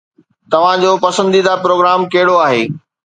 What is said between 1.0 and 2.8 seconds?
پسنديده پروگرام ڪهڙو آهي؟